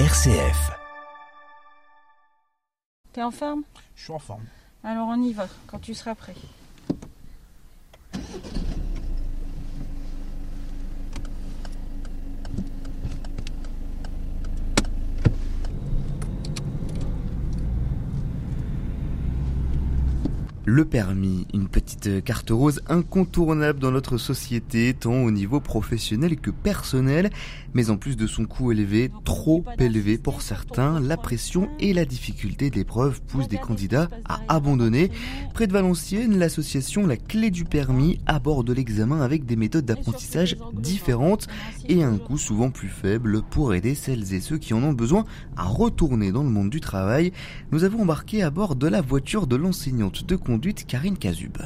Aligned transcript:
RCF. 0.00 0.72
T'es 3.12 3.22
en 3.22 3.30
forme? 3.30 3.62
Je 3.94 4.02
suis 4.02 4.12
en 4.12 4.18
forme. 4.18 4.42
Alors 4.82 5.06
on 5.06 5.22
y 5.22 5.32
va, 5.32 5.46
quand 5.68 5.78
tu 5.78 5.94
seras 5.94 6.16
prêt. 6.16 6.34
Le 20.66 20.86
permis, 20.86 21.46
une 21.52 21.68
petite 21.68 22.24
carte 22.24 22.48
rose 22.48 22.80
incontournable 22.88 23.80
dans 23.80 23.90
notre 23.90 24.16
société, 24.16 24.94
tant 24.94 25.22
au 25.22 25.30
niveau 25.30 25.60
professionnel 25.60 26.36
que 26.38 26.50
personnel, 26.50 27.28
mais 27.74 27.90
en 27.90 27.98
plus 27.98 28.16
de 28.16 28.26
son 28.26 28.46
coût 28.46 28.72
élevé, 28.72 29.10
trop 29.24 29.62
élevé 29.78 30.16
pour 30.16 30.40
certains, 30.40 31.00
la 31.00 31.18
pression 31.18 31.68
et 31.80 31.92
la 31.92 32.06
difficulté 32.06 32.70
de 32.70 32.76
l'épreuve 32.76 33.20
poussent 33.20 33.48
des 33.48 33.58
candidats 33.58 34.08
à 34.24 34.40
abandonner. 34.48 35.10
Près 35.52 35.66
de 35.66 35.72
Valenciennes, 35.74 36.38
l'association 36.38 37.06
La 37.06 37.18
Clé 37.18 37.50
du 37.50 37.64
Permis 37.64 38.20
aborde 38.24 38.70
l'examen 38.70 39.20
avec 39.20 39.44
des 39.44 39.56
méthodes 39.56 39.84
d'apprentissage 39.84 40.56
différentes 40.72 41.46
et 41.90 42.02
un 42.02 42.16
coût 42.16 42.38
souvent 42.38 42.70
plus 42.70 42.88
faible 42.88 43.42
pour 43.42 43.74
aider 43.74 43.94
celles 43.94 44.32
et 44.32 44.40
ceux 44.40 44.56
qui 44.56 44.72
en 44.72 44.82
ont 44.82 44.94
besoin 44.94 45.26
à 45.58 45.64
retourner 45.64 46.32
dans 46.32 46.42
le 46.42 46.48
monde 46.48 46.70
du 46.70 46.80
travail. 46.80 47.32
Nous 47.70 47.84
avons 47.84 48.00
embarqué 48.00 48.42
à 48.42 48.48
bord 48.48 48.76
de 48.76 48.88
la 48.88 49.02
voiture 49.02 49.46
de 49.46 49.56
l'enseignante 49.56 50.24
de 50.24 50.36
Karine 50.86 51.16
Cazub. 51.16 51.58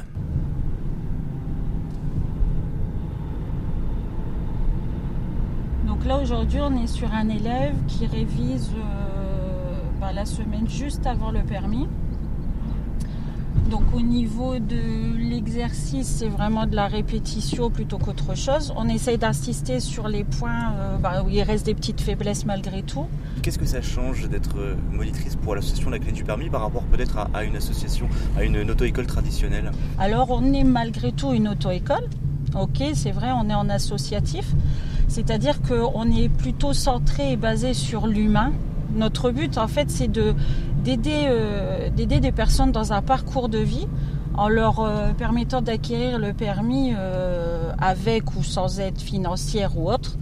Donc 5.87 6.05
là 6.05 6.19
aujourd'hui 6.19 6.59
on 6.61 6.81
est 6.81 6.87
sur 6.87 7.13
un 7.13 7.29
élève 7.29 7.75
qui 7.87 8.05
révise 8.05 8.71
euh, 8.75 9.81
bah, 9.99 10.11
la 10.13 10.25
semaine 10.25 10.67
juste 10.67 11.05
avant 11.05 11.31
le 11.31 11.41
permis. 11.41 11.87
Donc 13.69 13.83
au 13.93 14.01
niveau 14.01 14.57
de 14.57 15.17
l'exercice, 15.17 16.07
c'est 16.07 16.27
vraiment 16.27 16.65
de 16.65 16.75
la 16.75 16.87
répétition 16.87 17.69
plutôt 17.69 17.99
qu'autre 17.99 18.35
chose. 18.35 18.73
On 18.75 18.89
essaye 18.89 19.19
d'insister 19.19 19.79
sur 19.79 20.07
les 20.07 20.23
points 20.23 20.73
euh, 20.73 20.97
bah, 20.97 21.23
où 21.23 21.29
il 21.29 21.43
reste 21.43 21.65
des 21.65 21.75
petites 21.75 22.01
faiblesses 22.01 22.45
malgré 22.45 22.81
tout. 22.81 23.05
Qu'est-ce 23.41 23.59
que 23.59 23.65
ça 23.65 23.81
change 23.81 24.27
d'être 24.29 24.57
monitrice 24.91 25.35
pour 25.35 25.55
l'association 25.55 25.89
La 25.89 25.99
Clé 25.99 26.11
du 26.11 26.23
Permis 26.23 26.49
par 26.49 26.61
rapport 26.61 26.83
peut-être 26.83 27.27
à, 27.33 27.43
une 27.43 27.55
association, 27.55 28.09
à 28.37 28.43
une, 28.43 28.69
auto-école 28.69 29.07
traditionnelle? 29.07 29.71
Alors 29.97 30.31
on 30.31 30.53
est 30.53 30.63
malgré 30.63 31.11
tout 31.11 31.31
une 31.31 31.47
auto-école. 31.47 32.09
Ok, 32.59 32.83
c'est 32.93 33.11
vrai, 33.11 33.29
on 33.31 33.49
est 33.49 33.53
en 33.53 33.69
associatif. 33.69 34.45
C'est-à-dire 35.07 35.61
qu'on 35.61 36.11
est 36.11 36.29
plutôt 36.29 36.73
centré 36.73 37.33
et 37.33 37.35
basé 37.37 37.73
sur 37.73 38.07
l'humain. 38.07 38.51
Notre 38.95 39.31
but, 39.31 39.57
en 39.57 39.67
fait, 39.67 39.89
c'est 39.89 40.07
de 40.07 40.33
d'aider 40.83 41.25
euh, 41.27 41.89
des 41.89 42.31
personnes 42.31 42.71
dans 42.71 42.93
un 42.93 43.01
parcours 43.01 43.49
de 43.49 43.59
vie 43.59 43.87
en 44.35 44.47
leur 44.47 44.79
euh, 44.79 45.11
permettant 45.11 45.61
d'acquérir 45.61 46.17
le 46.17 46.33
permis 46.33 46.93
euh, 46.95 47.71
avec 47.77 48.35
ou 48.35 48.43
sans 48.43 48.79
aide 48.79 48.99
financière 48.99 49.77
ou 49.77 49.91
autre 49.91 50.17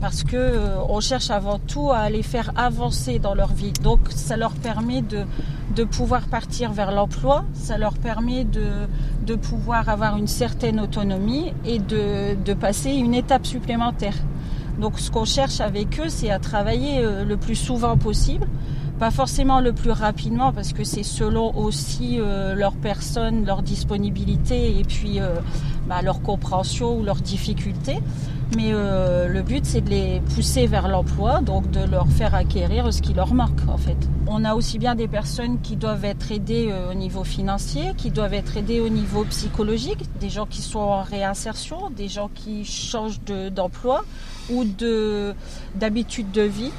parce 0.00 0.22
que 0.22 0.36
euh, 0.36 0.76
on 0.88 1.00
cherche 1.00 1.30
avant 1.30 1.58
tout 1.58 1.90
à 1.90 2.08
les 2.10 2.22
faire 2.22 2.52
avancer 2.56 3.18
dans 3.18 3.34
leur 3.34 3.52
vie. 3.52 3.72
Donc 3.82 4.00
ça 4.10 4.36
leur 4.36 4.52
permet 4.52 5.02
de, 5.02 5.24
pouvoir 5.84 6.26
partir 6.26 6.72
vers 6.72 6.90
l'emploi, 6.90 7.44
ça 7.54 7.78
leur 7.78 7.94
permet 7.94 8.44
de, 8.44 9.34
pouvoir 9.36 9.88
avoir 9.88 10.16
une 10.16 10.26
certaine 10.26 10.80
autonomie 10.80 11.52
et 11.64 11.78
de, 11.78 12.34
de 12.42 12.54
passer 12.54 12.90
une 12.90 13.14
étape 13.14 13.46
supplémentaire. 13.46 14.14
Donc 14.78 15.00
ce 15.00 15.10
qu'on 15.10 15.24
cherche 15.24 15.60
avec 15.60 15.98
eux, 16.00 16.08
c'est 16.08 16.30
à 16.30 16.38
travailler 16.38 17.00
euh, 17.00 17.24
le 17.24 17.36
plus 17.36 17.56
souvent 17.56 17.96
possible, 17.96 18.46
pas 18.98 19.10
forcément 19.10 19.60
le 19.60 19.72
plus 19.72 19.90
rapidement 19.90 20.52
parce 20.52 20.72
que 20.72 20.84
c'est 20.84 21.02
selon 21.02 21.56
aussi 21.56 22.18
euh, 22.20 22.54
leur 22.54 22.72
personne, 22.74 23.44
leur 23.44 23.62
disponibilité 23.62 24.78
et 24.78 24.84
puis 24.84 25.20
euh, 25.20 25.34
bah, 25.88 26.02
leur 26.02 26.22
compréhension 26.22 26.96
ou 26.98 27.02
leurs 27.02 27.20
difficultés. 27.20 27.98
Mais 28.56 28.70
euh, 28.72 29.28
le 29.28 29.42
but 29.42 29.66
c'est 29.66 29.82
de 29.82 29.90
les 29.90 30.20
pousser 30.34 30.66
vers 30.66 30.88
l'emploi, 30.88 31.40
donc 31.42 31.70
de 31.70 31.84
leur 31.84 32.08
faire 32.08 32.34
acquérir 32.34 32.90
ce 32.92 33.02
qui 33.02 33.12
leur 33.12 33.34
manque 33.34 33.60
en 33.68 33.76
fait. 33.76 33.96
On 34.26 34.42
a 34.44 34.54
aussi 34.54 34.78
bien 34.78 34.94
des 34.94 35.06
personnes 35.06 35.60
qui 35.60 35.76
doivent 35.76 36.04
être 36.06 36.32
aidées 36.32 36.68
euh, 36.70 36.90
au 36.90 36.94
niveau 36.94 37.24
financier, 37.24 37.92
qui 37.96 38.10
doivent 38.10 38.32
être 38.32 38.56
aidées 38.56 38.80
au 38.80 38.88
niveau 38.88 39.24
psychologique, 39.24 39.98
des 40.18 40.30
gens 40.30 40.46
qui 40.46 40.62
sont 40.62 40.78
en 40.78 41.02
réinsertion, 41.02 41.90
des 41.90 42.08
gens 42.08 42.30
qui 42.34 42.64
changent 42.64 43.20
de- 43.26 43.50
d'emploi 43.50 44.04
ou 44.50 44.64
de 44.64 45.34
d'habitude 45.74 46.30
de 46.32 46.42
vie. 46.42 46.72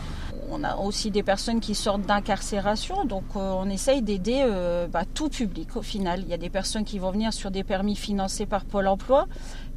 On 0.52 0.64
a 0.64 0.76
aussi 0.78 1.12
des 1.12 1.22
personnes 1.22 1.60
qui 1.60 1.76
sortent 1.76 2.02
d'incarcération, 2.08 3.06
donc 3.06 3.26
euh, 3.36 3.54
on 3.56 3.70
essaye 3.70 4.02
d'aider 4.02 4.44
bah, 4.92 5.04
tout 5.14 5.30
public 5.30 5.76
au 5.76 5.84
final. 5.84 6.22
Il 6.24 6.30
y 6.30 6.34
a 6.34 6.38
des 6.38 6.50
personnes 6.50 6.84
qui 6.84 6.98
vont 6.98 7.12
venir 7.12 7.32
sur 7.32 7.52
des 7.52 7.64
permis 7.64 7.96
financés 7.96 8.48
par 8.48 8.66
Pôle 8.66 8.88
Emploi, 8.88 9.28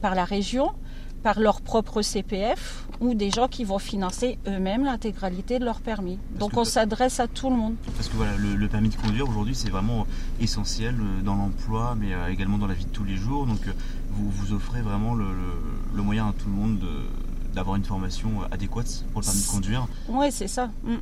par 0.01 0.15
la 0.15 0.25
région, 0.25 0.73
par 1.23 1.39
leur 1.41 1.61
propre 1.61 2.03
CPF, 2.03 2.87
ou 3.01 3.15
des 3.15 3.31
gens 3.31 3.49
qui 3.49 3.65
vont 3.65 3.79
financer 3.79 4.39
eux-mêmes 4.47 4.85
l'intégralité 4.85 5.59
de 5.59 5.65
leur 5.65 5.81
permis. 5.81 6.19
Donc 6.39 6.57
on 6.57 6.65
s'adresse 6.65 7.21
à 7.21 7.29
tout 7.29 7.51
le 7.51 7.57
monde. 7.57 7.75
Parce 7.97 8.09
que 8.09 8.17
voilà, 8.17 8.37
le, 8.37 8.55
le 8.55 8.69
permis 8.69 8.89
de 8.91 8.97
conduire 8.97 9.29
aujourd'hui 9.29 9.55
c'est 9.55 9.71
vraiment 9.71 10.07
essentiel 10.41 10.95
euh, 11.01 11.23
dans 11.23 11.35
l'emploi 11.37 11.97
mais 11.99 12.13
euh, 12.13 12.29
également 12.29 12.59
dans 12.59 12.67
la 12.67 12.75
vie 12.75 12.85
de 12.85 12.91
tous 12.91 13.05
les 13.05 13.17
jours. 13.17 13.47
Donc 13.47 13.67
euh, 13.67 13.73
vous, 14.11 14.31
vous 14.31 14.53
offrez 14.53 14.83
vraiment 14.83 15.15
le, 15.15 15.25
le- 15.25 15.97
le 15.97 16.03
moyen 16.03 16.29
à 16.29 16.33
tout 16.33 16.47
le 16.49 16.55
monde 16.55 16.79
de- 16.79 17.55
d'avoir 17.55 17.77
une 17.77 17.85
formation 17.85 18.31
adéquate 18.51 19.05
pour 19.13 19.21
le 19.21 19.27
permis 19.27 19.43
de 19.43 19.47
conduire. 19.47 19.87
Oui, 20.09 20.27
c'est 20.31 20.49
ça. 20.49 20.71
Mm. 20.85 20.95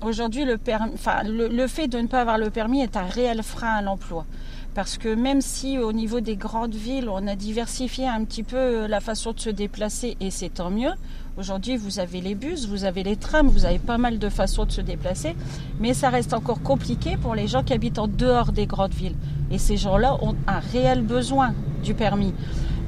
Aujourd'hui, 0.00 0.44
le, 0.44 0.58
enfin, 0.94 1.22
le 1.24 1.66
fait 1.66 1.88
de 1.88 1.98
ne 1.98 2.06
pas 2.06 2.20
avoir 2.20 2.38
le 2.38 2.50
permis 2.50 2.82
est 2.82 2.96
un 2.96 3.02
réel 3.02 3.42
frein 3.42 3.72
à 3.74 3.82
l'emploi. 3.82 4.24
Parce 4.74 4.98
que 4.98 5.12
même 5.12 5.40
si 5.40 5.78
au 5.78 5.92
niveau 5.92 6.20
des 6.20 6.36
grandes 6.36 6.74
villes, 6.74 7.08
on 7.08 7.26
a 7.26 7.34
diversifié 7.34 8.06
un 8.06 8.24
petit 8.24 8.42
peu 8.42 8.56
euh, 8.56 8.88
la 8.88 9.00
façon 9.00 9.32
de 9.32 9.40
se 9.40 9.50
déplacer, 9.50 10.16
et 10.20 10.30
c'est 10.30 10.50
tant 10.50 10.70
mieux, 10.70 10.92
aujourd'hui 11.36 11.76
vous 11.76 11.98
avez 11.98 12.20
les 12.20 12.34
bus, 12.34 12.68
vous 12.68 12.84
avez 12.84 13.02
les 13.02 13.16
trams, 13.16 13.48
vous 13.48 13.64
avez 13.64 13.78
pas 13.78 13.98
mal 13.98 14.18
de 14.18 14.28
façons 14.28 14.66
de 14.66 14.72
se 14.72 14.80
déplacer, 14.80 15.34
mais 15.80 15.94
ça 15.94 16.10
reste 16.10 16.32
encore 16.32 16.62
compliqué 16.62 17.16
pour 17.16 17.34
les 17.34 17.48
gens 17.48 17.64
qui 17.64 17.72
habitent 17.72 17.98
en 17.98 18.06
dehors 18.06 18.52
des 18.52 18.66
grandes 18.66 18.94
villes. 18.94 19.16
Et 19.50 19.58
ces 19.58 19.76
gens-là 19.76 20.16
ont 20.22 20.36
un 20.46 20.60
réel 20.60 21.02
besoin 21.02 21.54
du 21.82 21.94
permis. 21.94 22.34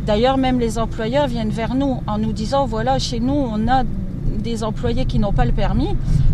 D'ailleurs, 0.06 0.38
même 0.38 0.60
les 0.60 0.78
employeurs 0.78 1.26
viennent 1.26 1.50
vers 1.50 1.74
nous 1.74 2.02
en 2.06 2.18
nous 2.18 2.32
disant, 2.32 2.66
voilà, 2.66 2.98
chez 2.98 3.20
nous, 3.20 3.34
on 3.34 3.68
a 3.68 3.84
des 4.40 4.64
employés 4.64 5.04
qui 5.04 5.18
n'ont 5.18 5.32
pas 5.32 5.44
le 5.44 5.52
permis. 5.52 5.88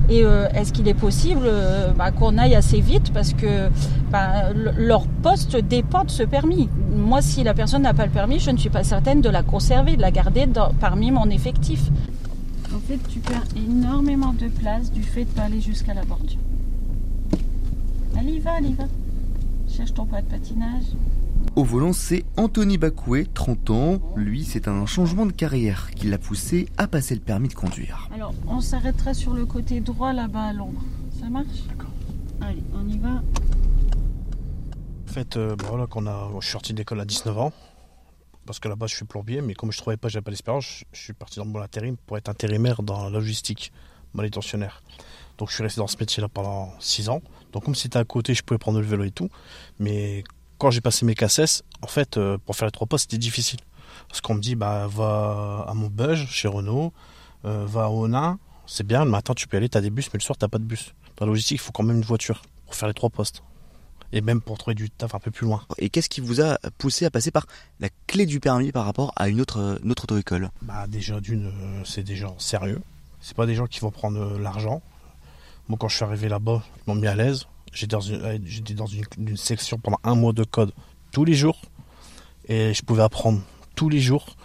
Et 0.08 0.24
euh, 0.24 0.48
est-ce 0.54 0.72
qu'il 0.72 0.86
est 0.88 0.94
possible 0.94 1.42
euh, 1.44 1.92
bah, 1.92 2.10
qu'on 2.12 2.38
aille 2.38 2.54
assez 2.54 2.80
vite 2.80 3.12
parce 3.12 3.32
que 3.32 3.68
bah, 4.10 4.52
le- 4.54 4.72
leur 4.76 5.06
poste 5.06 5.56
dépend 5.56 6.04
de 6.04 6.10
ce 6.10 6.22
permis? 6.22 6.68
Moi, 6.94 7.22
si 7.22 7.42
la 7.42 7.54
personne 7.54 7.82
n'a 7.82 7.94
pas 7.94 8.06
le 8.06 8.12
permis, 8.12 8.38
je 8.38 8.50
ne 8.50 8.56
suis 8.56 8.70
pas 8.70 8.84
certaine 8.84 9.20
de 9.20 9.28
la 9.28 9.42
conserver, 9.42 9.96
de 9.96 10.02
la 10.02 10.10
garder 10.10 10.46
parmi 10.80 11.10
mon 11.10 11.28
effectif. 11.30 11.82
En 12.74 12.78
fait, 12.78 12.98
tu 13.08 13.18
perds 13.20 13.44
énormément 13.56 14.32
de 14.32 14.48
place 14.48 14.92
du 14.92 15.02
fait 15.02 15.24
de 15.24 15.30
pas 15.30 15.42
aller 15.42 15.60
jusqu'à 15.60 15.94
la 15.94 16.04
bordure. 16.04 16.38
Allez, 18.18 18.32
y 18.32 18.38
va, 18.40 18.52
allez, 18.58 18.68
y 18.68 18.74
va. 18.74 18.84
Cherche 19.68 19.92
ton 19.94 20.04
point 20.06 20.20
de 20.20 20.26
patinage. 20.26 20.84
Au 21.56 21.64
volant, 21.64 21.94
c'est 21.94 22.24
Anthony 22.36 22.76
Bacoué, 22.76 23.26
30 23.32 23.70
ans. 23.70 23.98
Lui, 24.14 24.44
c'est 24.44 24.68
un 24.68 24.84
changement 24.84 25.24
de 25.24 25.32
carrière 25.32 25.90
qui 25.92 26.06
l'a 26.06 26.18
poussé 26.18 26.68
à 26.76 26.86
passer 26.86 27.14
le 27.14 27.20
permis 27.22 27.48
de 27.48 27.54
conduire. 27.54 28.10
Alors, 28.14 28.34
on 28.46 28.60
s'arrêtera 28.60 29.14
sur 29.14 29.32
le 29.32 29.46
côté 29.46 29.80
droit 29.80 30.12
là-bas 30.12 30.42
à 30.48 30.52
l'ombre. 30.52 30.82
Ça 31.18 31.30
marche? 31.30 31.46
D'accord. 31.68 31.88
Allez, 32.42 32.62
on 32.74 32.86
y 32.86 32.98
va. 32.98 33.22
En 35.08 35.12
fait, 35.12 35.36
euh, 35.38 35.56
bah 35.56 35.64
voilà, 35.70 35.86
qu'on 35.86 36.06
a, 36.06 36.28
je 36.40 36.44
suis 36.44 36.52
sorti 36.52 36.74
d'école 36.74 37.00
à 37.00 37.06
19 37.06 37.38
ans. 37.38 37.52
Parce 38.44 38.60
que 38.60 38.68
là-bas, 38.68 38.86
je 38.86 38.94
suis 38.94 39.06
plombier, 39.06 39.40
mais 39.40 39.54
comme 39.54 39.72
je 39.72 39.78
trouvais 39.78 39.96
pas, 39.96 40.08
j'avais 40.08 40.22
pas 40.22 40.30
l'expérience, 40.30 40.64
je- 40.66 40.84
je 40.92 41.00
suis 41.04 41.12
parti 41.14 41.38
dans 41.38 41.46
mon 41.46 41.60
intérim 41.60 41.96
pour 41.96 42.18
être 42.18 42.28
intérimaire 42.28 42.82
dans 42.82 43.04
la 43.04 43.10
logistique, 43.10 43.72
manutentionnaire. 44.12 44.82
Donc, 45.38 45.48
je 45.48 45.54
suis 45.54 45.62
resté 45.62 45.80
dans 45.80 45.86
ce 45.86 45.96
métier-là 45.98 46.28
pendant 46.28 46.70
6 46.80 47.08
ans. 47.08 47.22
Donc, 47.52 47.64
comme 47.64 47.74
c'était 47.74 47.98
à 47.98 48.04
côté, 48.04 48.34
je 48.34 48.42
pouvais 48.42 48.58
prendre 48.58 48.78
le 48.78 48.86
vélo 48.86 49.04
et 49.04 49.10
tout. 49.10 49.30
Mais 49.80 50.22
quand 50.58 50.70
j'ai 50.70 50.80
passé 50.80 51.04
mes 51.04 51.14
cassettes, 51.14 51.64
en 51.82 51.86
fait, 51.86 52.16
euh, 52.16 52.38
pour 52.38 52.56
faire 52.56 52.66
les 52.66 52.72
trois 52.72 52.86
postes, 52.86 53.10
c'était 53.10 53.18
difficile. 53.18 53.60
Parce 54.08 54.20
qu'on 54.20 54.34
me 54.34 54.40
dit, 54.40 54.54
bah, 54.54 54.86
va 54.88 55.64
à 55.68 55.74
Montbeuge, 55.74 56.28
chez 56.30 56.48
Renault, 56.48 56.92
euh, 57.44 57.64
va 57.66 57.84
à 57.84 57.88
Onin, 57.88 58.38
c'est 58.66 58.86
bien, 58.86 59.04
le 59.04 59.10
matin, 59.10 59.34
tu 59.34 59.48
peux 59.48 59.56
y 59.56 59.58
aller, 59.58 59.68
t'as 59.68 59.80
des 59.80 59.90
bus, 59.90 60.06
mais 60.12 60.18
le 60.18 60.22
soir, 60.22 60.36
t'as 60.36 60.48
pas 60.48 60.58
de 60.58 60.64
bus. 60.64 60.94
Dans 61.16 61.26
la 61.26 61.30
logistique, 61.30 61.58
il 61.60 61.64
faut 61.64 61.72
quand 61.72 61.82
même 61.82 61.96
une 61.96 62.02
voiture 62.02 62.42
pour 62.66 62.74
faire 62.74 62.88
les 62.88 62.94
trois 62.94 63.10
postes. 63.10 63.42
Et 64.12 64.20
même 64.20 64.40
pour 64.40 64.56
trouver 64.56 64.74
du 64.74 64.88
taf 64.88 65.14
un 65.14 65.18
peu 65.18 65.30
plus 65.30 65.46
loin. 65.46 65.62
Et 65.78 65.90
qu'est-ce 65.90 66.08
qui 66.08 66.20
vous 66.20 66.40
a 66.40 66.58
poussé 66.78 67.04
à 67.06 67.10
passer 67.10 67.30
par 67.32 67.46
la 67.80 67.88
clé 68.06 68.24
du 68.24 68.38
permis 68.38 68.70
par 68.70 68.84
rapport 68.84 69.12
à 69.16 69.28
une 69.28 69.40
autre, 69.40 69.80
une 69.82 69.90
autre 69.90 70.04
auto-école? 70.04 70.50
Bah 70.62 70.86
déjà 70.86 71.20
d'une, 71.20 71.46
euh, 71.48 71.82
c'est 71.84 72.04
des 72.04 72.14
gens 72.14 72.38
sérieux. 72.38 72.80
C'est 73.20 73.36
pas 73.36 73.46
des 73.46 73.56
gens 73.56 73.66
qui 73.66 73.80
vont 73.80 73.90
prendre 73.90 74.20
euh, 74.20 74.38
l'argent. 74.38 74.80
Moi 75.68 75.76
quand 75.78 75.88
je 75.88 75.96
suis 75.96 76.04
arrivé 76.04 76.28
là-bas, 76.28 76.62
ils 76.76 76.82
m'ont 76.90 76.94
mis 76.94 77.08
à 77.08 77.16
l'aise. 77.16 77.46
J'étais 77.72 77.96
dans 77.96 78.00
une, 78.00 78.46
j'étais 78.46 78.74
dans 78.74 78.86
une, 78.86 79.04
une 79.18 79.36
section 79.36 79.78
pendant 79.78 79.98
un 80.04 80.14
mois 80.14 80.32
de 80.32 80.44
code 80.44 80.72
tous 81.12 81.24
les 81.24 81.34
jours. 81.34 81.60
Et 82.48 82.74
je 82.74 82.82
pouvais 82.82 83.02
apprendre 83.02 83.40
tous 83.74 83.88
les 83.88 84.00
jours. 84.00 84.36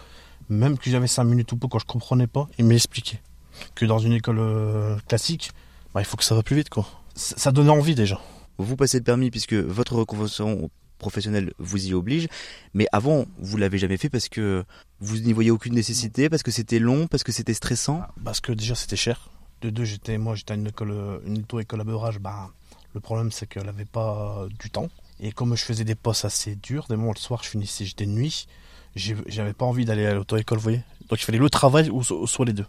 Même 0.50 0.78
que 0.78 0.90
j'avais 0.90 1.08
5 1.08 1.24
minutes 1.24 1.52
ou 1.54 1.58
peu 1.58 1.68
quand 1.68 1.80
je 1.80 1.86
comprenais 1.86 2.28
pas, 2.28 2.48
ils 2.58 2.66
m'expliquaient. 2.66 3.22
Que 3.76 3.86
dans 3.86 4.00
une 4.00 4.14
école 4.14 4.40
euh, 4.40 4.98
classique, 5.08 5.52
bah, 5.94 6.02
Il 6.02 6.06
faut 6.06 6.18
que 6.18 6.24
ça 6.24 6.36
va 6.36 6.44
plus 6.44 6.56
vite, 6.56 6.70
quoi. 6.70 6.88
Ça, 7.16 7.38
ça 7.38 7.52
donnait 7.52 7.70
envie 7.70 7.96
déjà. 7.96 8.20
Vous 8.58 8.76
passez 8.76 8.98
le 8.98 9.04
permis 9.04 9.32
puisque 9.32 9.54
votre 9.54 9.96
reconversion 9.96 10.70
professionnelle 10.98 11.52
vous 11.58 11.88
y 11.88 11.94
oblige, 11.94 12.28
mais 12.74 12.86
avant, 12.92 13.26
vous 13.40 13.58
l'avez 13.58 13.80
jamais 13.80 13.98
fait 13.98 14.10
parce 14.10 14.30
que 14.30 14.64
vous 15.00 15.18
n'y 15.18 15.34
voyez 15.34 15.50
aucune 15.50 15.74
nécessité, 15.74 16.30
parce 16.30 16.44
que 16.44 16.52
c'était 16.52 16.80
long, 16.80 17.08
parce 17.08 17.24
que 17.24 17.32
c'était 17.32 17.56
stressant? 17.56 18.04
Parce 18.24 18.40
que 18.40 18.52
déjà 18.52 18.76
c'était 18.76 18.96
cher. 18.96 19.32
De 19.62 19.70
deux, 19.72 19.84
j'étais 19.84 20.18
moi 20.18 20.36
j'étais 20.36 20.54
à 20.54 20.56
une 20.56 20.68
école, 20.68 21.22
une 21.26 21.40
auto-école 21.40 21.82
à 21.82 21.84
beurrage. 21.84 22.20
Bah, 22.20 22.52
le 22.94 23.00
problème 23.00 23.32
c'est 23.32 23.48
qu'elle 23.48 23.70
avait 23.70 23.86
pas 23.86 24.46
du 24.60 24.70
temps. 24.70 24.90
Et 25.20 25.32
comme 25.32 25.56
je 25.56 25.64
faisais 25.64 25.84
des 25.84 25.96
postes 25.96 26.26
assez 26.26 26.56
durs, 26.56 26.88
des 26.90 26.96
moments 26.96 27.14
le 27.16 27.20
soir 27.20 27.44
je 27.44 27.50
finissais, 27.50 27.86
j'étais 27.86 28.06
de 28.06 28.12
nuit, 28.12 28.48
j'avais 28.96 29.54
pas 29.54 29.66
envie 29.66 29.86
d'aller 29.86 30.06
à 30.06 30.14
l'auto-école, 30.14 30.58
vous 30.58 30.64
voyez. 30.64 30.84
Donc 31.10 31.22
il 31.22 31.26
fallait 31.26 31.38
le 31.38 31.50
travail 31.50 31.90
ou, 31.90 32.04
soit 32.04 32.46
les 32.46 32.54
deux. 32.54 32.66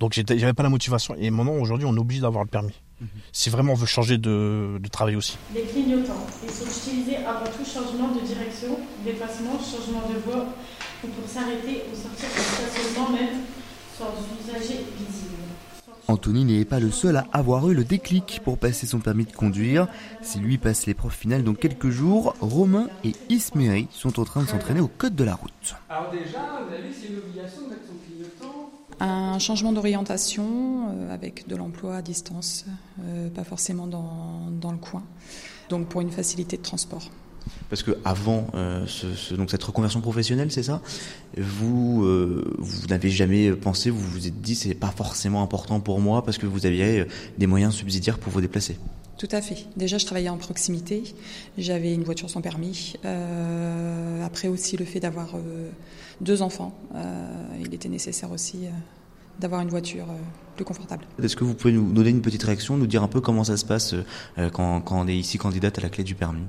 Donc 0.00 0.12
j'avais 0.14 0.52
pas 0.52 0.62
la 0.62 0.68
motivation. 0.68 1.14
Et 1.18 1.30
maintenant 1.30 1.54
aujourd'hui 1.54 1.86
on 1.86 1.94
est 1.96 2.00
obligé 2.00 2.20
d'avoir 2.20 2.44
le 2.44 2.50
permis. 2.50 2.74
Mhm. 3.00 3.08
Si 3.32 3.50
vraiment 3.50 3.72
on 3.72 3.76
veut 3.76 3.86
changer 3.86 4.18
de, 4.18 4.78
de 4.80 4.88
travail 4.88 5.16
aussi. 5.16 5.36
Les 5.54 5.62
clignotants, 5.62 6.26
ils 6.44 6.50
sont 6.50 6.66
utilisés 6.66 7.16
avant 7.16 7.46
tout 7.46 7.64
changement 7.64 8.14
de 8.14 8.20
direction, 8.20 8.78
déplacement, 9.04 9.58
changement 9.58 10.08
de 10.08 10.18
voie 10.20 10.46
ou 11.02 11.08
pour 11.08 11.28
s'arrêter 11.28 11.84
ou 11.92 11.96
sortir 11.96 12.28
du 12.28 12.40
stationnement 12.40 13.10
même 13.10 13.42
sans 13.98 14.14
usager 14.40 14.86
visible. 14.98 15.43
Anthony 16.08 16.44
n'est 16.44 16.64
pas 16.64 16.80
le 16.80 16.90
seul 16.90 17.16
à 17.16 17.26
avoir 17.32 17.68
eu 17.70 17.74
le 17.74 17.84
déclic 17.84 18.40
pour 18.44 18.58
passer 18.58 18.86
son 18.86 19.00
permis 19.00 19.24
de 19.24 19.32
conduire. 19.32 19.88
Si 20.22 20.38
lui 20.38 20.58
passe 20.58 20.86
l'épreuve 20.86 21.12
finale 21.12 21.44
dans 21.44 21.54
quelques 21.54 21.90
jours, 21.90 22.34
Romain 22.40 22.88
et 23.04 23.12
Isméry 23.30 23.88
sont 23.90 24.20
en 24.20 24.24
train 24.24 24.42
de 24.42 24.48
s'entraîner 24.48 24.80
au 24.80 24.88
code 24.88 25.16
de 25.16 25.24
la 25.24 25.34
route. 25.34 25.76
Alors 25.88 26.10
déjà, 26.10 26.40
vous 26.66 26.72
avez 26.72 26.92
c'est 26.92 27.08
une 27.08 27.18
obligation 27.18 27.62
de 27.62 27.70
mettre 27.70 27.86
son 27.86 27.94
clignotant 28.06 28.70
un 29.00 29.38
changement 29.38 29.72
d'orientation 29.72 30.88
euh, 30.90 31.12
avec 31.12 31.48
de 31.48 31.56
l'emploi 31.56 31.96
à 31.96 32.02
distance, 32.02 32.64
euh, 33.02 33.28
pas 33.28 33.42
forcément 33.42 33.86
dans, 33.86 34.50
dans, 34.52 34.70
le 34.70 34.78
coin, 34.78 35.02
donc 35.68 35.88
pour 35.88 36.00
une 36.00 36.12
facilité 36.12 36.56
de 36.56 36.62
transport. 36.62 37.10
Parce 37.70 37.82
que 37.82 37.92
avant 38.04 38.46
euh, 38.54 38.86
ce, 38.86 39.34
donc 39.34 39.50
cette 39.50 39.62
reconversion 39.62 40.00
professionnelle, 40.00 40.50
c'est 40.50 40.62
ça? 40.62 40.80
Vous 41.36 42.02
vous 42.58 42.86
n'avez 42.88 43.10
jamais 43.10 43.52
pensé, 43.52 43.90
vous 43.90 43.98
vous 43.98 44.26
êtes 44.26 44.40
dit 44.40 44.54
c'est 44.54 44.74
pas 44.74 44.92
forcément 44.96 45.42
important 45.42 45.80
pour 45.80 46.00
moi 46.00 46.24
parce 46.24 46.38
que 46.38 46.46
vous 46.46 46.66
aviez 46.66 47.06
des 47.38 47.46
moyens 47.46 47.74
subsidiaires 47.74 48.18
pour 48.18 48.32
vous 48.32 48.40
déplacer? 48.40 48.78
Tout 49.16 49.28
à 49.30 49.40
fait. 49.40 49.66
Déjà, 49.76 49.98
je 49.98 50.06
travaillais 50.06 50.28
en 50.28 50.36
proximité. 50.36 51.02
J'avais 51.56 51.94
une 51.94 52.02
voiture 52.02 52.28
sans 52.28 52.40
permis. 52.40 52.94
Euh, 53.04 54.24
après 54.24 54.48
aussi, 54.48 54.76
le 54.76 54.84
fait 54.84 55.00
d'avoir 55.00 55.36
euh, 55.36 55.70
deux 56.20 56.42
enfants, 56.42 56.76
euh, 56.94 57.26
il 57.60 57.72
était 57.74 57.88
nécessaire 57.88 58.32
aussi 58.32 58.66
d'avoir 59.40 59.60
une 59.60 59.68
voiture 59.68 60.06
plus 60.56 60.64
confortable. 60.64 61.04
Est-ce 61.22 61.36
que 61.36 61.44
vous 61.44 61.54
pouvez 61.54 61.72
nous 61.72 61.92
donner 61.92 62.10
une 62.10 62.22
petite 62.22 62.42
réaction, 62.42 62.76
nous 62.76 62.86
dire 62.86 63.02
un 63.02 63.08
peu 63.08 63.20
comment 63.20 63.44
ça 63.44 63.56
se 63.56 63.64
passe 63.64 63.94
quand, 64.52 64.80
quand 64.80 65.00
on 65.00 65.08
est 65.08 65.16
ici 65.16 65.38
candidate 65.38 65.78
à 65.78 65.82
la 65.82 65.88
clé 65.88 66.04
du 66.04 66.14
permis? 66.14 66.44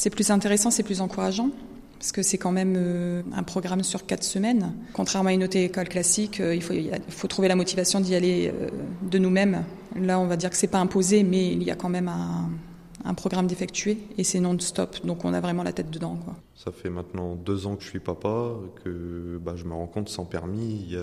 C'est 0.00 0.08
plus 0.08 0.30
intéressant, 0.30 0.70
c'est 0.70 0.82
plus 0.82 1.02
encourageant 1.02 1.50
parce 1.98 2.10
que 2.10 2.22
c'est 2.22 2.38
quand 2.38 2.52
même 2.52 2.72
euh, 2.74 3.22
un 3.34 3.42
programme 3.42 3.82
sur 3.82 4.06
quatre 4.06 4.24
semaines. 4.24 4.72
Contrairement 4.94 5.28
à 5.28 5.34
une 5.34 5.44
auto-école 5.44 5.90
classique, 5.90 6.40
euh, 6.40 6.54
il 6.54 6.62
faut, 6.62 6.72
faut 7.08 7.28
trouver 7.28 7.48
la 7.48 7.54
motivation 7.54 8.00
d'y 8.00 8.14
aller 8.14 8.48
euh, 8.48 8.70
de 9.02 9.18
nous-mêmes. 9.18 9.62
Là, 9.96 10.18
on 10.18 10.24
va 10.24 10.38
dire 10.38 10.48
que 10.48 10.56
c'est 10.56 10.68
pas 10.68 10.78
imposé, 10.78 11.22
mais 11.22 11.52
il 11.52 11.62
y 11.62 11.70
a 11.70 11.74
quand 11.74 11.90
même 11.90 12.08
un, 12.08 12.48
un 13.04 13.12
programme 13.12 13.46
d'effectuer 13.46 13.98
et 14.16 14.24
c'est 14.24 14.40
non-stop, 14.40 15.04
donc 15.04 15.26
on 15.26 15.34
a 15.34 15.40
vraiment 15.42 15.62
la 15.62 15.72
tête 15.74 15.90
dedans. 15.90 16.16
Quoi. 16.24 16.34
Ça 16.54 16.72
fait 16.72 16.88
maintenant 16.88 17.34
deux 17.34 17.66
ans 17.66 17.76
que 17.76 17.82
je 17.82 17.88
suis 17.90 18.00
papa, 18.00 18.54
que 18.82 19.38
bah, 19.44 19.52
je 19.54 19.66
me 19.66 19.74
rends 19.74 19.86
compte 19.86 20.08
sans 20.08 20.24
permis, 20.24 20.96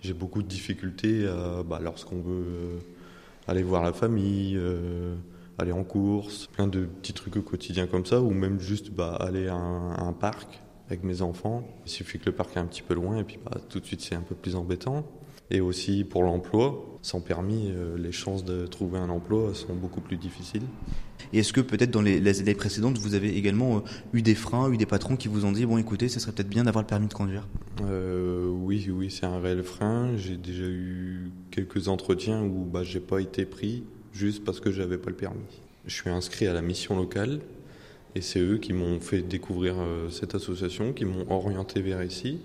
j'ai 0.00 0.14
beaucoup 0.14 0.44
de 0.44 0.48
difficultés 0.48 1.28
bah, 1.68 1.80
lorsqu'on 1.82 2.20
veut 2.20 2.78
aller 3.48 3.64
voir 3.64 3.82
la 3.82 3.92
famille 3.92 4.56
aller 5.58 5.72
en 5.72 5.84
course, 5.84 6.48
plein 6.52 6.66
de 6.66 6.84
petits 6.84 7.12
trucs 7.12 7.36
au 7.36 7.42
quotidien 7.42 7.86
comme 7.86 8.06
ça, 8.06 8.20
ou 8.20 8.30
même 8.30 8.60
juste 8.60 8.90
bah, 8.90 9.14
aller 9.14 9.48
à 9.48 9.54
un, 9.54 10.12
parc 10.12 10.60
avec 10.88 11.04
mes 11.04 11.22
enfants. 11.22 11.66
Il 11.86 11.90
suffit 11.90 12.18
que 12.18 12.26
le 12.26 12.32
parc 12.32 12.56
est 12.56 12.60
un 12.60 12.66
petit 12.66 12.82
peu 12.82 12.94
loin 12.94 13.18
et 13.18 13.24
puis 13.24 13.38
bah, 13.44 13.58
tout 13.68 13.80
de 13.80 13.86
suite 13.86 14.00
c'est 14.00 14.14
un 14.14 14.22
peu 14.22 14.34
plus 14.34 14.56
embêtant. 14.56 15.04
Et 15.50 15.60
aussi 15.60 16.04
pour 16.04 16.22
l'emploi, 16.22 16.98
sans 17.02 17.20
permis, 17.20 17.70
euh, 17.70 17.98
les 17.98 18.12
chances 18.12 18.44
de 18.44 18.66
trouver 18.66 18.98
un 18.98 19.10
emploi 19.10 19.52
sont 19.54 19.74
beaucoup 19.74 20.00
plus 20.00 20.16
difficiles. 20.16 20.62
Et 21.32 21.40
est-ce 21.40 21.52
que 21.52 21.60
peut-être 21.60 21.90
dans 21.90 22.00
les, 22.00 22.40
années 22.40 22.54
précédentes, 22.54 22.98
vous 22.98 23.14
avez 23.14 23.36
également 23.36 23.76
euh, 23.76 23.80
eu 24.14 24.22
des 24.22 24.34
freins, 24.34 24.70
eu 24.72 24.78
des 24.78 24.86
patrons 24.86 25.16
qui 25.16 25.28
vous 25.28 25.44
ont 25.44 25.52
dit, 25.52 25.66
bon 25.66 25.76
écoutez, 25.76 26.08
ce 26.08 26.18
serait 26.18 26.32
peut-être 26.32 26.48
bien 26.48 26.64
d'avoir 26.64 26.82
le 26.82 26.86
permis 26.86 27.08
de 27.08 27.14
conduire? 27.14 27.46
Euh, 27.82 28.48
Oui, 28.48 28.88
oui, 28.90 29.10
c'est 29.10 29.26
un 29.26 29.38
réel 29.38 29.62
frein. 29.62 30.16
J'ai 30.16 30.36
déjà 30.36 30.64
eu 30.64 31.30
quelques 31.50 31.88
entretiens 31.88 32.42
où 32.42 32.64
bah, 32.64 32.82
j'ai 32.82 33.00
pas 33.00 33.20
été 33.20 33.44
pris 33.44 33.84
juste 34.14 34.44
parce 34.44 34.60
que 34.60 34.70
j'avais 34.70 34.96
pas 34.96 35.10
le 35.10 35.16
permis. 35.16 35.60
Je 35.86 35.94
suis 35.94 36.08
inscrit 36.08 36.46
à 36.46 36.54
la 36.54 36.62
mission 36.62 36.96
locale 36.96 37.40
et 38.14 38.20
c'est 38.20 38.38
eux 38.38 38.58
qui 38.58 38.72
m'ont 38.72 39.00
fait 39.00 39.20
découvrir 39.20 39.74
euh, 39.78 40.08
cette 40.08 40.34
association, 40.34 40.92
qui 40.92 41.04
m'ont 41.04 41.26
orienté 41.30 41.82
vers 41.82 42.02
ici. 42.02 42.40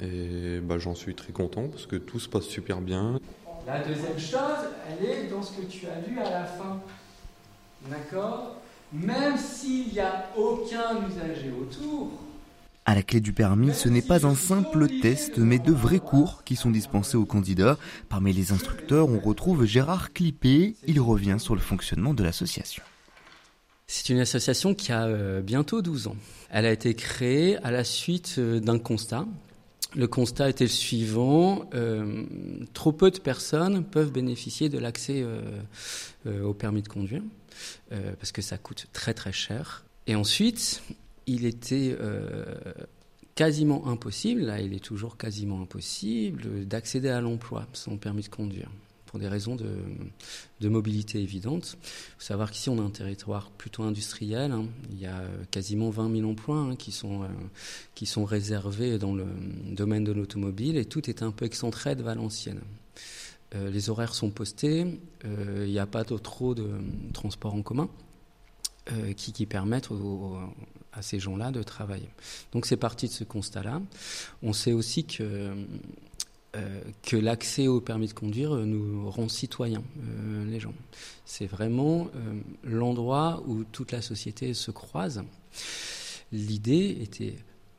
Et 0.00 0.60
bah, 0.62 0.78
j'en 0.78 0.94
suis 0.94 1.14
très 1.14 1.32
content 1.32 1.68
parce 1.68 1.86
que 1.86 1.96
tout 1.96 2.20
se 2.20 2.28
passe 2.28 2.44
super 2.44 2.80
bien. 2.80 3.18
La 3.66 3.82
deuxième 3.82 4.18
chose, 4.18 4.68
elle 4.88 5.08
est 5.08 5.26
dans 5.28 5.42
ce 5.42 5.58
que 5.58 5.66
tu 5.66 5.86
as 5.86 6.06
lu 6.06 6.18
à 6.18 6.30
la 6.30 6.44
fin. 6.44 6.80
D'accord? 7.88 8.56
Même 8.92 9.36
s'il 9.36 9.92
n'y 9.92 10.00
a 10.00 10.28
aucun 10.36 11.06
usager 11.08 11.50
autour, 11.50 12.10
à 12.86 12.94
la 12.94 13.02
clé 13.02 13.20
du 13.20 13.32
permis, 13.32 13.74
ce 13.74 13.88
n'est 13.88 14.00
pas 14.00 14.26
un 14.26 14.36
simple 14.36 14.86
test, 15.02 15.38
mais 15.38 15.58
de 15.58 15.72
vrais 15.72 15.98
cours 15.98 16.44
qui 16.44 16.54
sont 16.54 16.70
dispensés 16.70 17.16
aux 17.16 17.26
candidats. 17.26 17.78
Parmi 18.08 18.32
les 18.32 18.52
instructeurs, 18.52 19.08
on 19.08 19.18
retrouve 19.18 19.64
Gérard 19.64 20.12
Clippé. 20.12 20.76
Il 20.86 21.00
revient 21.00 21.36
sur 21.40 21.56
le 21.56 21.60
fonctionnement 21.60 22.14
de 22.14 22.22
l'association. 22.22 22.84
C'est 23.88 24.08
une 24.08 24.20
association 24.20 24.74
qui 24.74 24.92
a 24.92 25.06
euh, 25.06 25.42
bientôt 25.42 25.82
12 25.82 26.06
ans. 26.06 26.16
Elle 26.48 26.64
a 26.64 26.70
été 26.70 26.94
créée 26.94 27.56
à 27.58 27.72
la 27.72 27.82
suite 27.82 28.36
euh, 28.38 28.60
d'un 28.60 28.78
constat. 28.78 29.26
Le 29.96 30.06
constat 30.06 30.48
était 30.48 30.64
le 30.64 30.70
suivant 30.70 31.68
euh, 31.74 32.24
trop 32.72 32.92
peu 32.92 33.10
de 33.10 33.18
personnes 33.18 33.84
peuvent 33.84 34.12
bénéficier 34.12 34.68
de 34.68 34.78
l'accès 34.78 35.24
au 36.26 36.52
permis 36.52 36.82
de 36.82 36.88
conduire 36.88 37.22
parce 37.88 38.32
que 38.32 38.42
ça 38.42 38.58
coûte 38.58 38.88
très 38.92 39.14
très 39.14 39.32
cher. 39.32 39.84
Et 40.06 40.14
ensuite, 40.14 40.82
il 41.26 41.44
était 41.44 41.96
euh, 42.00 42.44
quasiment 43.34 43.88
impossible, 43.88 44.42
là 44.42 44.60
il 44.60 44.72
est 44.74 44.84
toujours 44.84 45.16
quasiment 45.16 45.60
impossible, 45.60 46.66
d'accéder 46.66 47.08
à 47.08 47.20
l'emploi 47.20 47.66
sans 47.72 47.96
permis 47.96 48.22
de 48.22 48.28
conduire, 48.28 48.70
pour 49.06 49.18
des 49.18 49.28
raisons 49.28 49.56
de, 49.56 50.68
mobilité 50.68 51.20
évidentes. 51.20 51.76
Il 51.82 52.14
faut 52.18 52.24
savoir 52.24 52.50
qu'ici 52.50 52.70
on 52.70 52.78
a 52.78 52.82
un 52.82 52.90
territoire 52.90 53.50
plutôt 53.50 53.82
industriel, 53.82 54.52
hein. 54.52 54.66
il 54.90 55.00
y 55.00 55.06
a 55.06 55.18
euh, 55.18 55.44
quasiment 55.50 55.90
20 55.90 56.16
000 56.16 56.30
emplois 56.30 56.58
hein, 56.58 56.76
qui, 56.76 56.92
sont, 56.92 57.24
euh, 57.24 57.28
qui 57.94 58.06
sont 58.06 58.24
réservés 58.24 58.98
dans 58.98 59.14
le 59.14 59.26
domaine 59.72 60.04
de 60.04 60.12
l'automobile 60.12 60.76
et 60.76 60.84
tout 60.84 61.10
est 61.10 61.22
un 61.22 61.32
peu 61.32 61.44
excentré 61.44 61.96
de 61.96 62.02
Valenciennes. 62.02 62.62
les 63.54 63.90
horaires 63.90 64.14
sont 64.14 64.30
postés, 64.30 64.86
il 65.24 65.70
n'y 65.70 65.78
a 65.78 65.86
pas 65.86 66.04
trop 66.04 66.54
de 66.54 66.68
transports 67.12 67.54
en 67.54 67.62
commun. 67.62 67.88
Qui, 69.16 69.32
qui, 69.32 69.46
permettent 69.46 69.88
à 70.92 71.02
ces 71.02 71.18
gens-là 71.18 71.50
de 71.50 71.62
travailler. 71.62 72.08
Donc 72.52 72.66
c'est 72.66 72.76
parti 72.76 73.06
de 73.06 73.12
ce 73.12 73.24
constat-là. 73.24 73.82
On 74.42 74.52
sait 74.52 74.72
aussi 74.72 75.04
que, 75.04 75.52
euh, 76.56 76.80
que 77.02 77.16
l'accès 77.16 77.68
au 77.68 77.80
permis 77.80 78.08
de 78.08 78.14
conduire 78.14 78.52
nous 78.56 79.10
rend 79.10 79.28
citoyens, 79.28 79.82
euh, 79.98 80.44
les 80.46 80.58
gens. 80.58 80.74
C'est 81.26 81.46
vraiment 81.46 82.08
euh, 82.14 82.40
l'endroit 82.64 83.42
où 83.46 83.64
toute 83.64 83.92
la 83.92 84.00
société 84.00 84.54
se 84.54 84.70
croise. 84.70 85.22
L'idée 86.32 86.98
était 87.02 87.36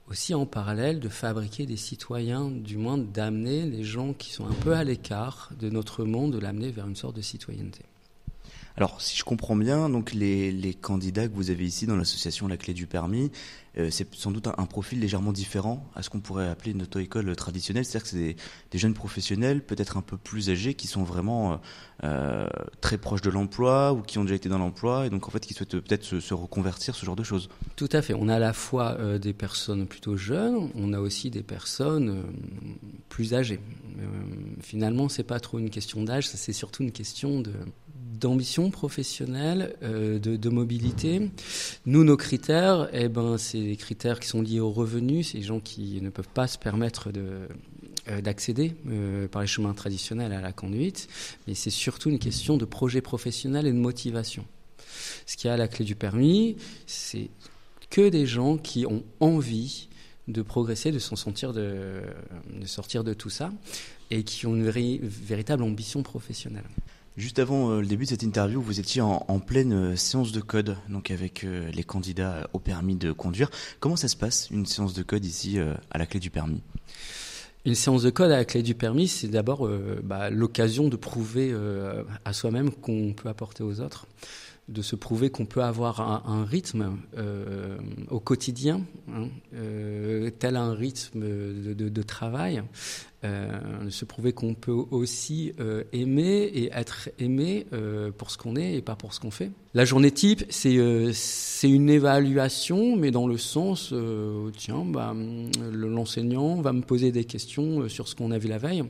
aussi 0.10 0.34
en 0.34 0.46
parallèle 0.46 1.00
de 1.00 1.10
fabriquer 1.10 1.66
des 1.66 1.76
citoyens, 1.76 2.50
du 2.50 2.78
moins 2.78 2.98
d'amener 2.98 3.64
les 3.64 3.84
gens 3.84 4.14
qui 4.14 4.32
sont 4.32 4.46
un 4.46 4.54
peu 4.54 4.74
à 4.74 4.84
l'écart 4.84 5.52
de 5.60 5.70
notre 5.70 6.06
monde, 6.06 6.32
de 6.34 6.40
l'amener 6.40 6.72
vers 6.72 6.88
une 6.88 6.96
sorte 6.96 7.16
de 7.16 7.22
citoyenneté. 7.22 7.82
Alors, 8.77 9.01
si 9.01 9.17
je 9.17 9.24
comprends 9.24 9.55
bien, 9.55 9.89
donc 9.89 10.13
les, 10.13 10.77
candidats 10.79 11.27
que 11.27 11.34
vous 11.34 11.50
avez 11.50 11.65
ici 11.65 11.88
dans 11.88 11.96
l'association 11.96 12.48
La 12.48 12.57
Clé 12.57 12.75
du 12.75 12.86
Permis, 12.86 13.31
euh, 13.79 13.89
c'est 13.89 14.13
sans 14.13 14.29
doute 14.29 14.48
un, 14.48 14.65
profil 14.67 15.00
légèrement 15.00 15.31
différent 15.31 15.84
à 15.96 16.03
ce 16.03 16.12
qu'on 16.12 16.19
pourrait 16.19 16.48
appeler 16.48 16.72
une 16.72 16.84
auto-école 16.84 17.36
traditionnelle. 17.36 17.86
C'est-à-dire 17.86 18.03
que 18.03 18.10
c'est 18.10 18.36
des, 18.69 18.77
jeunes 18.77 18.93
professionnels, 18.93 19.63
peut-être 19.63 19.98
un 19.98 20.03
peu 20.03 20.15
plus 20.15 20.51
âgés, 20.51 20.75
qui 20.75 20.86
sont 20.86 21.01
vraiment 21.01 21.53
euh, 21.53 21.57
euh, 22.03 22.48
très 22.79 23.00
proches 23.00 23.22
de 23.22 23.31
l'emploi 23.31 23.93
ou 23.93 24.03
qui 24.03 24.19
ont 24.19 24.24
déjà 24.24 24.36
été 24.36 24.48
dans 24.48 24.60
l'emploi 24.60 25.07
et 25.07 25.10
donc 25.10 25.27
en 25.27 25.31
fait 25.31 25.39
qui 25.39 25.55
souhaitent 25.55 25.79
peut-être 25.79 26.03
se, 26.03 26.19
se, 26.19 26.36
reconvertir, 26.36 26.93
ce 26.93 27.03
genre 27.03 27.15
de 27.15 27.24
choses. 27.24 27.50
Tout 27.77 27.89
à 27.91 28.03
fait. 28.03 28.13
On 28.13 28.29
a 28.29 28.36
à 28.36 28.39
la 28.39 28.53
fois 28.53 28.96
des 29.17 29.34
personnes 29.34 29.88
plutôt 29.88 30.17
jeunes, 30.17 30.69
on 30.75 30.93
a 30.93 31.00
aussi 31.00 31.31
des 31.31 31.41
personnes 31.41 32.24
plus 33.10 33.34
âgées. 33.34 33.60
finalement, 34.62 35.10
c'est 35.10 35.24
pas 35.24 35.39
trop 35.39 35.57
une 35.57 35.72
question 35.72 36.03
d'âge, 36.03 36.27
c'est 36.27 36.53
surtout 36.53 36.84
une 36.84 36.91
question 36.91 37.41
de 37.41 37.53
d'ambition 38.19 38.69
professionnelle, 38.71 39.75
euh, 39.83 40.19
de, 40.19 40.50
mobilité. 40.50 41.29
Nous, 41.86 42.03
nos 42.03 42.17
critères, 42.17 42.89
eh 42.93 43.09
ben, 43.09 43.38
c'est 43.38 43.59
les 43.59 43.75
critères 43.75 44.19
qui 44.19 44.27
sont 44.27 44.41
liés 44.41 44.59
aux 44.59 44.71
revenus. 44.71 45.29
C'est 45.31 45.38
les 45.38 45.43
gens 45.43 45.59
qui 45.59 46.01
ne 46.01 46.09
peuvent 46.09 46.29
pas 46.33 46.47
se 46.47 46.57
permettre 46.57 47.12
de, 47.12 47.47
d'accéder 48.21 48.74
par 49.31 49.41
les 49.41 49.47
chemins 49.47 49.74
traditionnels 49.74 50.31
à 50.31 50.41
la 50.41 50.53
conduite, 50.53 51.07
mais 51.47 51.53
c'est 51.53 51.69
surtout 51.69 52.09
une 52.09 52.19
question 52.19 52.57
de 52.57 52.65
projet 52.65 53.01
professionnel 53.01 53.67
et 53.67 53.71
de 53.71 53.77
motivation. 53.77 54.45
Ce 55.25 55.36
qui 55.36 55.47
a 55.47 55.57
la 55.57 55.67
clé 55.67 55.86
du 55.86 55.95
permis, 55.95 56.57
c'est 56.86 57.29
que 57.89 58.09
des 58.09 58.25
gens 58.25 58.57
qui 58.57 58.86
ont 58.86 59.03
envie 59.19 59.88
de 60.27 60.41
progresser, 60.41 60.91
de 60.91 61.00
s'en 61.00 61.15
sortir 61.15 61.53
de, 61.53 62.01
sortir 62.65 63.03
de 63.03 63.13
tout 63.13 63.29
ça, 63.29 63.51
et 64.12 64.24
qui 64.24 64.45
ont 64.45 64.55
une 64.55 64.69
véritable 64.69 65.63
ambition 65.63 66.03
professionnelle. 66.03 66.65
Juste 67.17 67.39
avant 67.39 67.71
euh, 67.71 67.81
le 67.81 67.88
début 67.88 68.03
de 68.03 68.09
cette 68.12 68.21
interview, 68.21 68.62
vous 68.62 68.79
étiez 68.79 69.01
en, 69.01 69.39
pleine 69.39 69.74
euh, 69.74 69.95
séance 69.95 70.31
de 70.31 70.39
code, 70.39 70.77
donc 70.88 71.09
avec 71.09 71.43
euh, 71.43 71.67
les 71.71 71.83
candidats 71.83 72.47
au 72.53 72.59
permis 72.59 72.95
de 72.95 73.12
conduire. 73.12 73.50
Comment 73.79 73.95
ça 73.95 74.07
se 74.07 74.15
passe, 74.15 74.50
une 74.51 74.67
séance 74.67 74.93
de 74.93 75.01
code 75.01 75.25
ici 75.25 75.57
à 75.89 75.97
la 75.97 76.05
clé 76.05 76.19
du 76.19 76.29
permis? 76.29 76.62
Une 77.65 77.74
séance 77.74 78.03
de 78.03 78.12
code 78.12 78.29
à 78.29 78.38
la 78.38 78.45
clé 78.45 78.62
du 78.62 78.75
permis, 78.75 79.07
c'est 79.07 79.29
d'abord 79.29 79.67
bah, 80.03 80.29
l'occasion 80.29 80.89
de 80.89 80.95
prouver 80.95 81.53
à 82.24 82.33
soi-même 82.33 82.71
qu'on 82.71 83.13
peut 83.13 83.29
apporter 83.29 83.63
aux 83.63 83.81
autres 83.81 84.05
de 84.67 84.81
se 84.81 84.95
prouver 84.95 85.29
qu'on 85.29 85.45
peut 85.45 85.63
avoir 85.63 86.01
un, 86.01 86.43
rythme 86.43 86.97
euh, 87.17 87.77
au 88.09 88.19
quotidien, 88.19 88.81
hein, 89.09 89.29
euh, 89.53 90.29
tel 90.29 90.57
un 90.57 90.74
rythme 90.74 91.21
de, 91.21 92.01
travail, 92.03 92.62
euh, 93.24 93.86
de 93.86 93.89
se 93.89 94.03
prouver 94.03 94.33
qu'on 94.33 94.55
peut 94.55 94.71
aussi 94.91 95.53
aimer 95.93 96.51
et 96.53 96.69
être 96.74 97.09
aimé 97.17 97.65
pour 98.17 98.29
ce 98.29 98.38
qu'on 98.38 98.55
est 98.55 98.75
et 98.75 98.81
pas 98.81 98.95
pour 98.95 99.13
ce 99.13 99.21
qu'on 99.21 99.31
fait. 99.31 99.51
La 99.74 99.86
journée 99.86 100.12
type, 100.12 100.43
c'est 100.50 100.77
c'est 101.13 101.69
une 101.69 101.89
évaluation, 101.89 102.97
mais 102.97 103.12
dans 103.12 103.27
le 103.27 103.38
sens, 103.38 103.93
tiens, 104.57 104.83
bah, 104.86 105.15
l'enseignant 105.71 106.62
va 106.62 106.74
me 106.74 106.81
poser 106.81 107.12
des 107.12 107.24
questions 107.24 107.88
sur 107.88 108.07
ce 108.07 108.15
qu'on 108.15 108.31
a 108.31 108.38
vu 108.38 108.50
la 108.50 108.57
veille. 108.57 108.83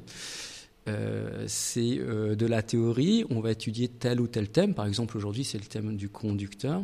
Euh, 0.88 1.44
c'est 1.48 2.00
euh, 2.00 2.36
de 2.36 2.46
la 2.46 2.62
théorie. 2.62 3.25
On 3.29 3.41
va 3.41 3.51
étudier 3.51 3.88
tel 3.88 4.22
ou 4.22 4.27
tel 4.27 4.50
thème. 4.50 4.74
Par 4.74 4.86
exemple, 4.86 5.17
aujourd'hui, 5.17 5.44
c'est 5.44 5.58
le 5.58 5.65
thème 5.65 5.98
du 5.98 6.10
conducteur, 6.10 6.82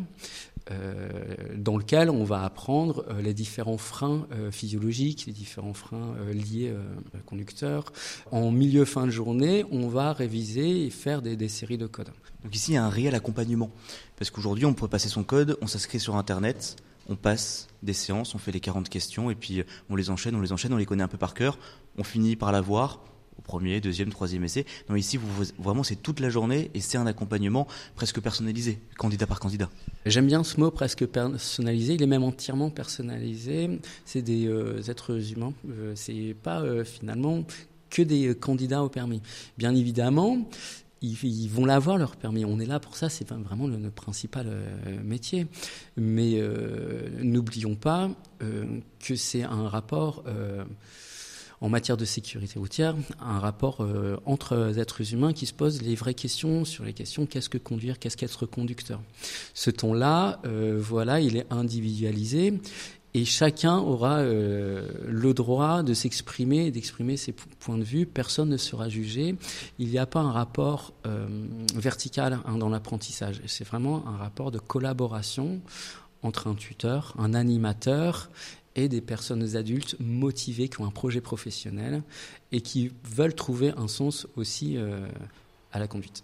euh, 0.72 1.10
dans 1.56 1.78
lequel 1.78 2.10
on 2.10 2.24
va 2.24 2.44
apprendre 2.44 3.06
les 3.22 3.34
différents 3.34 3.78
freins 3.78 4.28
physiologiques, 4.52 5.26
les 5.28 5.34
différents 5.34 5.74
freins 5.74 6.16
liés 6.34 6.74
au 7.14 7.18
conducteur. 7.26 7.92
En 8.32 8.52
milieu 8.52 8.86
fin 8.86 9.06
de 9.06 9.12
journée, 9.12 9.66
on 9.72 9.88
va 9.88 10.14
réviser 10.14 10.86
et 10.86 10.90
faire 10.90 11.22
des, 11.22 11.48
séries 11.48 11.78
de 11.78 11.88
codes. 11.88 12.12
Donc 12.44 12.56
ici, 12.56 12.72
il 12.72 12.76
y 12.76 12.78
a 12.78 12.86
un 12.86 12.90
réel 12.90 13.16
accompagnement. 13.16 13.72
Parce 14.18 14.32
qu'aujourd'hui, 14.32 14.66
on 14.66 14.74
pourrait 14.74 14.90
passer 14.90 15.10
son 15.10 15.24
code, 15.24 15.58
on 15.62 15.68
s'inscrit 15.68 16.00
sur 16.00 16.16
Internet, 16.16 16.78
on 17.10 17.16
passe 17.16 17.68
des 17.84 17.94
séances, 17.94 18.34
on 18.36 18.38
fait 18.38 18.52
les 18.52 18.60
40 18.60 18.90
questions, 18.90 19.30
et 19.30 19.36
puis 19.36 19.64
on 19.90 19.96
les 19.96 20.10
enchaîne, 20.10 20.36
on 20.36 20.42
les 20.42 20.52
enchaîne, 20.52 20.74
on 20.74 20.78
les 20.78 20.86
connaît 20.86 21.04
un 21.04 21.10
peu 21.10 21.18
par 21.18 21.34
cœur, 21.34 21.58
on 21.98 22.04
finit 22.04 22.36
par 22.36 22.52
l'avoir, 22.52 23.00
au 23.38 23.42
premier, 23.42 23.82
deuxième, 23.82 24.10
troisième 24.10 24.44
essai. 24.44 24.66
Non, 24.90 24.96
ici, 24.96 25.20
vraiment, 25.60 25.84
c'est 25.84 25.96
toute 25.96 26.20
la 26.20 26.30
journée 26.30 26.72
et 26.74 26.82
c'est 26.82 26.98
un 26.98 27.08
accompagnement 27.08 27.68
presque 27.96 28.20
personnalisé, 28.20 28.80
candidat 28.98 29.28
par 29.28 29.40
candidat. 29.40 29.70
J'aime 30.06 30.28
bien 30.28 30.44
ce 30.44 30.60
mot 30.60 30.72
presque 30.72 31.06
personnalisé. 31.06 31.96
Il 31.96 32.04
est 32.04 32.08
même 32.08 32.24
entièrement 32.24 32.70
personnalisé. 32.70 33.80
C'est 34.06 34.22
des 34.22 34.48
euh, 34.48 34.82
êtres 34.88 35.32
humains. 35.32 35.54
Euh, 35.70 35.94
c'est 35.96 36.36
pas 36.42 36.62
euh, 36.62 36.84
finalement 36.84 37.44
que 37.90 38.02
des 38.02 38.36
candidats 38.36 38.84
au 38.84 38.90
permis. 38.90 39.22
Bien 39.58 39.76
évidemment, 39.76 40.50
ils, 41.02 41.50
vont 41.50 41.66
l'avoir 41.66 41.98
leur 41.98 42.16
permis. 42.16 42.46
On 42.46 42.60
est 42.60 42.66
là 42.66 42.80
pour 42.80 42.96
ça, 42.96 43.10
c'est 43.10 43.28
vraiment 43.30 43.68
le, 43.68 43.92
principal 43.92 44.48
métier. 45.04 45.48
Mais 45.98 46.42
n'oublions 47.22 47.76
pas 47.76 48.10
que 48.40 49.16
c'est 49.16 49.44
un 49.44 49.68
rapport 49.68 50.24
en 51.64 51.70
matière 51.70 51.96
de 51.96 52.04
sécurité 52.04 52.60
routière, 52.60 52.94
un 53.22 53.40
rapport 53.40 53.78
euh, 53.80 54.18
entre 54.26 54.78
êtres 54.78 55.14
humains 55.14 55.32
qui 55.32 55.46
se 55.46 55.54
pose 55.54 55.82
les 55.82 55.96
vraies 55.96 56.14
questions 56.14 56.66
sur 56.66 56.84
les 56.84 56.92
questions 56.92 57.26
qu'est-ce 57.26 57.48
que 57.48 57.58
conduire, 57.58 58.00
qu'est-ce 58.00 58.18
qu'être 58.18 58.46
conducteur. 58.46 59.00
Ce 59.54 59.70
ton-là, 59.72 60.42
euh, 60.46 60.78
voilà, 60.84 61.22
il 61.22 61.38
est 61.38 61.46
individualisé 61.52 62.60
et 63.14 63.24
chacun 63.24 63.78
aura 63.78 64.18
euh, 64.18 64.90
le 65.08 65.34
droit 65.34 65.84
de 65.84 65.94
s'exprimer 65.94 66.70
d'exprimer 66.70 67.16
ses 67.16 67.32
points 67.32 67.78
de 67.78 67.84
vue. 67.84 68.06
Personne 68.06 68.50
ne 68.50 68.58
sera 68.58 68.90
jugé. 68.90 69.38
Il 69.80 69.88
n'y 69.88 69.98
a 69.98 70.06
pas 70.06 70.20
un 70.20 70.34
rapport 70.34 70.92
vertical 71.76 72.40
hein, 72.46 72.58
dans 72.58 72.70
l'apprentissage. 72.70 73.42
C'est 73.46 73.66
vraiment 73.66 74.06
un 74.06 74.18
rapport 74.18 74.52
de 74.52 74.60
collaboration 74.60 75.62
entre 76.24 76.48
un 76.48 76.56
tuteur, 76.56 77.14
un 77.18 77.34
animateur 77.34 78.30
et 78.76 78.90
des 78.90 79.02
personnes 79.02 79.56
adultes 79.56 79.96
motivées 80.00 80.68
qui 80.68 80.82
ont 80.82 80.86
un 80.86 80.92
projet 80.92 81.22
professionnel 81.22 82.04
et 82.52 82.62
qui 82.62 82.92
veulent 83.04 83.36
trouver 83.36 83.74
un 83.78 83.88
sens 83.88 84.28
aussi 84.36 84.78
euh, 84.78 85.08
à 85.72 85.80
la 85.80 85.88
conduite. 85.88 86.24